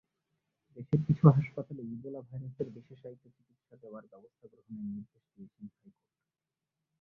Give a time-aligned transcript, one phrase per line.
[0.77, 5.95] দেশের কিছু হাসপাতালে ইবোলা ভাইরাসের বিশেষায়িত চিকিৎসা দেওয়ার ব্যবস্থা গ্রহণের নির্দেশ দিয়েছেন হাইকোর্ট।